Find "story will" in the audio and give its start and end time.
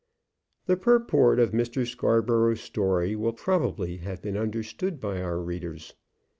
2.61-3.33